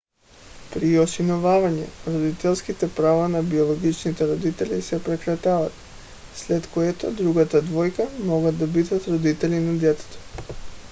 при 0.73 0.99
осиновяване 0.99 1.87
родителските 2.07 2.95
права 2.95 3.29
на 3.29 3.43
биологичните 3.43 4.35
родители 4.35 4.81
се 4.81 5.03
прекратяват 5.03 5.73
след 6.35 6.67
което 6.73 7.11
другата 7.11 7.61
двойка 7.61 8.09
могат 8.19 8.57
да 8.59 8.67
бъдат 8.67 9.07
родители 9.07 9.59
на 9.59 9.73
детето 9.77 10.17